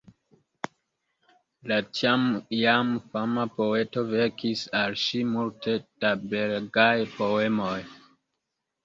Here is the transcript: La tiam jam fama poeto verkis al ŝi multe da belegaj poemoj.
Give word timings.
La 1.71 1.75
tiam 1.97 2.23
jam 2.59 2.89
fama 3.11 3.43
poeto 3.57 4.05
verkis 4.13 4.63
al 4.79 4.97
ŝi 5.03 5.21
multe 5.35 5.77
da 6.05 6.15
belegaj 6.33 6.95
poemoj. 7.19 7.77